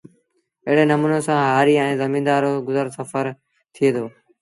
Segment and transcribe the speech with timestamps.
[0.67, 2.87] ايڙي نموٚني سآݩ هآريٚ ائيٚݩ زميݩدآر روسڦر گزر
[3.73, 4.05] ٿئي دو